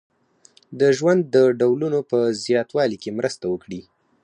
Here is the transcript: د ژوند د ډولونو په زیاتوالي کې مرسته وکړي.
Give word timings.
د 0.79 0.81
ژوند 0.97 1.21
د 1.35 1.37
ډولونو 1.59 1.99
په 2.11 2.19
زیاتوالي 2.45 2.97
کې 3.03 3.15
مرسته 3.19 3.45
وکړي. 3.53 3.81